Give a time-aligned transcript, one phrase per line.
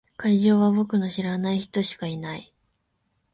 [0.17, 2.51] 会場は僕の知らない人しかいない。